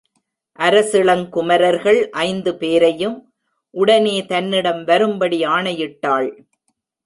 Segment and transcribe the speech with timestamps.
[0.59, 3.17] அரசிளங்குமரர்கள் ஐந்து பேரையும்
[3.73, 6.29] உடனே தன்னிடம் வரும்படி ஆணையிட்டாள்.